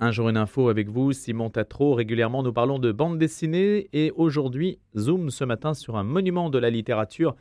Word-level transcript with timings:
Un 0.00 0.12
jour 0.12 0.28
une 0.28 0.36
info 0.36 0.68
avec 0.68 0.88
vous, 0.88 1.12
Simon 1.12 1.50
Tatro. 1.50 1.94
Régulièrement, 1.94 2.44
nous 2.44 2.52
parlons 2.52 2.78
de 2.78 2.92
bande 2.92 3.18
dessinée 3.18 3.88
et 3.92 4.12
aujourd'hui, 4.14 4.78
zoom 4.96 5.30
ce 5.30 5.42
matin 5.42 5.74
sur 5.74 5.96
un 5.96 6.04
monument 6.04 6.50
de 6.50 6.58
la 6.58 6.70
littérature 6.70 7.34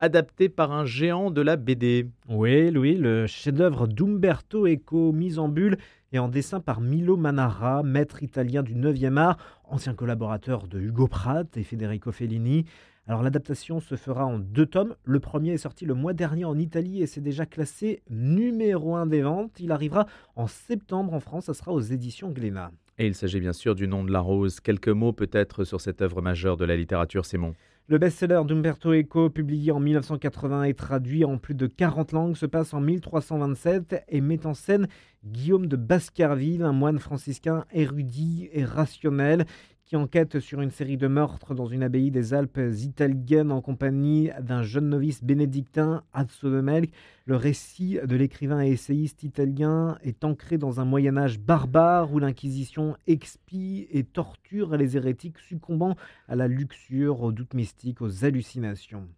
adapté 0.00 0.48
par 0.48 0.72
un 0.72 0.84
géant 0.84 1.30
de 1.30 1.40
la 1.40 1.54
BD. 1.54 2.08
Oui, 2.28 2.72
Louis, 2.72 2.96
le 2.96 3.28
chef-d'œuvre 3.28 3.86
d'Umberto 3.86 4.66
Eco, 4.66 5.12
mis 5.12 5.38
en 5.38 5.48
bulle 5.48 5.76
et 6.10 6.18
en 6.18 6.26
dessin 6.26 6.58
par 6.58 6.80
Milo 6.80 7.16
Manara, 7.16 7.84
maître 7.84 8.24
italien 8.24 8.64
du 8.64 8.74
9e 8.74 9.16
art, 9.16 9.38
ancien 9.62 9.94
collaborateur 9.94 10.66
de 10.66 10.80
Hugo 10.80 11.06
Pratt 11.06 11.56
et 11.56 11.62
Federico 11.62 12.10
Fellini. 12.10 12.64
Alors 13.10 13.24
l'adaptation 13.24 13.80
se 13.80 13.96
fera 13.96 14.24
en 14.24 14.38
deux 14.38 14.66
tomes. 14.66 14.94
Le 15.02 15.18
premier 15.18 15.50
est 15.54 15.58
sorti 15.58 15.84
le 15.84 15.94
mois 15.94 16.12
dernier 16.12 16.44
en 16.44 16.56
Italie 16.56 17.02
et 17.02 17.08
c'est 17.08 17.20
déjà 17.20 17.44
classé 17.44 18.04
numéro 18.08 18.94
un 18.94 19.06
des 19.06 19.22
ventes. 19.22 19.58
Il 19.58 19.72
arrivera 19.72 20.06
en 20.36 20.46
septembre 20.46 21.12
en 21.12 21.18
France, 21.18 21.46
ça 21.46 21.54
sera 21.54 21.72
aux 21.72 21.80
éditions 21.80 22.30
Glénat. 22.30 22.70
Et 22.98 23.08
il 23.08 23.16
s'agit 23.16 23.40
bien 23.40 23.52
sûr 23.52 23.74
du 23.74 23.88
nom 23.88 24.04
de 24.04 24.12
la 24.12 24.20
rose. 24.20 24.60
Quelques 24.60 24.90
mots 24.90 25.12
peut-être 25.12 25.64
sur 25.64 25.80
cette 25.80 26.02
œuvre 26.02 26.22
majeure 26.22 26.56
de 26.56 26.64
la 26.64 26.76
littérature, 26.76 27.26
Simon. 27.26 27.54
Le 27.88 27.98
best-seller 27.98 28.42
d'Umberto 28.46 28.94
Eco, 28.94 29.28
publié 29.28 29.72
en 29.72 29.80
1980 29.80 30.62
et 30.62 30.74
traduit 30.74 31.24
en 31.24 31.36
plus 31.36 31.56
de 31.56 31.66
40 31.66 32.12
langues, 32.12 32.36
se 32.36 32.46
passe 32.46 32.72
en 32.74 32.80
1327 32.80 34.04
et 34.08 34.20
met 34.20 34.46
en 34.46 34.54
scène 34.54 34.86
Guillaume 35.24 35.66
de 35.66 35.74
Baskerville, 35.74 36.62
un 36.62 36.72
moine 36.72 37.00
franciscain 37.00 37.64
érudit 37.72 38.48
et 38.52 38.64
rationnel 38.64 39.46
qui 39.90 39.96
enquête 39.96 40.38
sur 40.38 40.60
une 40.60 40.70
série 40.70 40.96
de 40.96 41.08
meurtres 41.08 41.52
dans 41.52 41.66
une 41.66 41.82
abbaye 41.82 42.12
des 42.12 42.32
Alpes 42.32 42.60
italiennes 42.76 43.50
en 43.50 43.60
compagnie 43.60 44.30
d'un 44.40 44.62
jeune 44.62 44.88
novice 44.88 45.24
bénédictin, 45.24 46.04
Azzo 46.12 46.48
de 46.48 46.60
Melk. 46.60 46.92
Le 47.24 47.34
récit 47.34 47.98
de 48.00 48.14
l'écrivain 48.14 48.62
et 48.62 48.70
essayiste 48.70 49.24
italien 49.24 49.98
est 50.04 50.22
ancré 50.22 50.58
dans 50.58 50.78
un 50.78 50.84
Moyen 50.84 51.16
Âge 51.16 51.40
barbare 51.40 52.12
où 52.12 52.20
l'Inquisition 52.20 52.96
expie 53.08 53.88
et 53.90 54.04
torture 54.04 54.76
les 54.76 54.96
hérétiques 54.96 55.40
succombant 55.40 55.96
à 56.28 56.36
la 56.36 56.46
luxure, 56.46 57.22
aux 57.22 57.32
doutes 57.32 57.54
mystiques, 57.54 58.00
aux 58.00 58.24
hallucinations. 58.24 59.08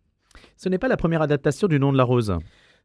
Ce 0.56 0.70
n'est 0.70 0.78
pas 0.78 0.88
la 0.88 0.96
première 0.96 1.20
adaptation 1.20 1.68
du 1.68 1.78
nom 1.78 1.92
de 1.92 1.98
la 1.98 2.04
rose. 2.04 2.34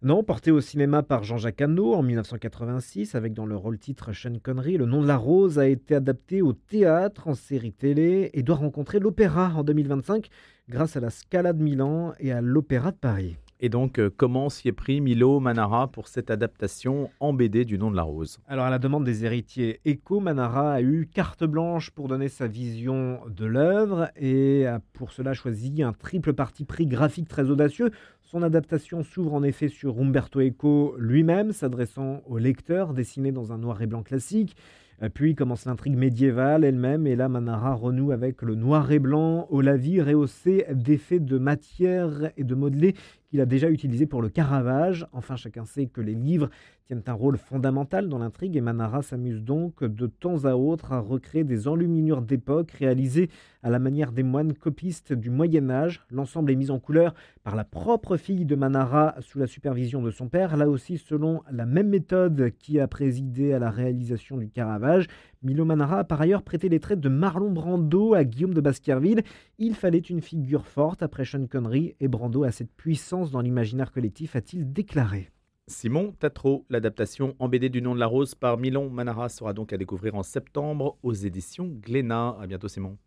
Non, 0.04 0.24
porté 0.24 0.52
au 0.52 0.62
cinéma 0.62 1.02
par 1.02 1.24
Jean-Jacques 1.24 1.60
Hano 1.60 1.96
en 1.96 2.04
1986 2.04 3.16
avec 3.16 3.34
dans 3.34 3.48
le 3.48 3.56
rôle 3.56 3.80
titre 3.80 4.14
Sean 4.14 4.38
Connery, 4.38 4.78
Le 4.78 4.86
nom 4.86 5.02
de 5.02 5.08
la 5.08 5.18
rose 5.18 5.58
a 5.58 5.68
été 5.68 5.96
adapté 5.96 6.44
au 6.44 6.54
théâtre, 6.54 7.28
en 7.28 7.34
série 7.34 7.72
télé 7.72 8.30
et 8.34 8.44
doit 8.44 8.58
rencontrer 8.58 9.00
l'opéra 9.00 9.52
en 9.56 9.64
2025 9.64 10.30
grâce 10.70 10.96
à 10.98 11.00
la 11.00 11.10
Scala 11.10 11.52
de 11.52 11.64
Milan 11.64 12.14
et 12.20 12.32
à 12.32 12.42
l'Opéra 12.42 12.92
de 12.92 12.98
Paris. 12.98 13.38
Et 13.60 13.70
donc, 13.70 13.98
euh, 13.98 14.12
comment 14.16 14.50
s'y 14.50 14.68
est 14.68 14.72
pris 14.72 15.02
Milo 15.02 15.40
Manara 15.40 15.88
pour 15.88 16.08
cette 16.08 16.30
adaptation 16.30 17.10
en 17.20 17.34
BD 17.34 17.66
du 17.66 17.80
nom 17.80 17.90
de 17.90 17.96
la 17.96 18.04
rose? 18.04 18.40
Alors, 18.48 18.66
à 18.66 18.70
la 18.70 18.78
demande 18.78 19.04
des 19.04 19.26
héritiers 19.26 19.80
Eco, 19.88 20.20
Manara 20.20 20.74
a 20.74 20.82
eu 20.82 21.10
carte 21.12 21.44
blanche 21.44 21.90
pour 21.90 22.08
donner 22.08 22.30
sa 22.30 22.46
vision 22.46 23.20
de 23.28 23.46
l'œuvre 23.46 24.12
et 24.16 24.68
a 24.68 24.80
pour 24.94 25.12
cela 25.12 25.34
choisi 25.34 25.82
un 25.82 25.92
triple 25.92 26.34
parti 26.34 26.66
pris 26.66 26.86
graphique 26.86 27.28
très 27.28 27.50
audacieux. 27.50 27.90
Son 28.22 28.44
adaptation 28.44 29.02
s'ouvre 29.02 29.34
en 29.34 29.42
effet 29.42 29.70
sur 29.70 30.00
Umberto 30.00 30.40
Eco 30.40 30.94
lui-même, 31.00 31.52
s'adressant 31.52 32.22
au 32.28 32.38
lecteur, 32.38 32.94
dessiné 32.94 33.32
dans 33.32 33.54
un 33.54 33.58
noir 33.58 33.82
et 33.82 33.88
blanc 33.88 34.04
classique. 34.04 34.56
Euh, 35.04 35.10
puis 35.10 35.36
commence 35.36 35.66
l'intrigue 35.66 35.96
médiévale 35.96 36.64
elle-même, 36.64 37.06
et 37.08 37.16
là 37.16 37.30
Manara 37.30 37.74
renoue 37.74 38.12
avec 38.12 38.42
le 38.42 38.56
noir 38.56 38.92
et 38.92 39.00
blanc 39.00 39.48
au 39.50 39.62
lavis 39.62 40.02
rehaussé 40.02 40.66
d'effets 40.72 41.20
de 41.20 41.38
matière 41.38 42.32
et 42.36 42.44
de 42.44 42.56
modelé 42.56 42.96
qu'il 43.30 43.42
a 43.42 43.46
déjà 43.46 43.70
utilisé 43.70 44.06
pour 44.06 44.22
le 44.22 44.30
Caravage. 44.30 45.08
Enfin, 45.12 45.36
chacun 45.36 45.66
sait 45.66 45.88
que 45.88 46.02
les 46.02 46.16
livres 46.16 46.50
tiennent 46.86 47.04
un 47.08 47.14
rôle 47.14 47.38
fondamental 47.38 48.08
dans 48.08 48.18
l'intrigue 48.18 48.56
et 48.56 48.62
Manara 48.62 49.02
s'amuse 49.02 49.44
donc 49.44 49.84
de 49.84 50.08
temps 50.08 50.46
à 50.46 50.56
autre 50.56 50.94
à 50.94 51.00
recréer 51.00 51.44
des 51.44 51.68
enluminures 51.68 52.22
d'époque 52.22 52.72
réalisées 52.72 53.30
à 53.62 53.70
la 53.70 53.80
manière 53.80 54.14
des 54.14 54.24
moines 54.24 54.54
copistes 54.54 55.12
du 55.12 55.30
Moyen 55.30 55.70
Âge. 55.70 56.06
L'ensemble 56.10 56.52
est 56.52 56.56
mis 56.56 56.72
en 56.72 56.80
couleur 56.80 57.14
par 57.44 57.58
la 57.58 57.66
propre 57.66 58.16
fille 58.16 58.46
de 58.46 58.56
Manara 58.56 59.16
sous 59.20 59.38
la 59.38 59.48
supervision 59.48 60.02
de 60.02 60.12
son 60.12 60.30
père, 60.30 60.56
là 60.56 60.70
aussi 60.70 60.98
selon 60.98 61.42
la 61.52 61.66
même 61.66 61.90
méthode 61.90 62.52
qui 62.58 62.80
a 62.80 62.88
présidé 62.88 63.54
à 63.54 63.60
la 63.60 63.70
réalisation 63.70 64.38
du 64.38 64.48
Caravage. 64.48 65.08
Milo 65.44 65.66
Manara 65.66 66.00
a 66.00 66.04
par 66.04 66.22
ailleurs 66.22 66.42
prêté 66.42 66.70
les 66.70 66.80
traits 66.80 67.00
de 67.00 67.10
Marlon 67.10 67.52
Brando 67.52 68.14
à 68.14 68.24
Guillaume 68.24 68.54
de 68.54 68.62
Baskerville. 68.62 69.24
Il 69.60 69.76
fallait 69.76 70.00
une 70.00 70.22
figure 70.22 70.66
forte 70.66 71.04
après 71.04 71.26
Sean 71.26 71.46
Connery 71.48 71.96
et 72.00 72.08
Brando 72.08 72.44
a 72.44 72.52
cette 72.52 72.72
puissance 72.72 73.17
dans 73.26 73.42
l'imaginaire 73.42 73.92
collectif, 73.92 74.36
a-t-il 74.36 74.72
déclaré. 74.72 75.32
Simon 75.68 76.14
Tatro, 76.18 76.66
l'adaptation 76.70 77.36
en 77.40 77.50
BD 77.50 77.70
du 77.70 77.82
nom 77.82 77.94
de 77.94 78.00
la 78.00 78.08
rose 78.08 78.36
par 78.36 78.58
Milon 78.58 78.90
Manara 78.90 79.28
sera 79.28 79.54
donc 79.54 79.74
à 79.74 79.78
découvrir 79.78 80.16
en 80.16 80.24
septembre 80.24 80.98
aux 81.04 81.14
éditions 81.14 81.68
Glénat. 81.68 82.38
À 82.40 82.48
bientôt 82.48 82.70
Simon. 82.70 82.98